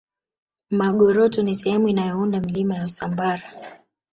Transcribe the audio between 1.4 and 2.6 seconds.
ni sehemu inayounda